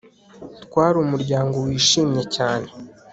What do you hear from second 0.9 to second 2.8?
umuryango wishimye cyane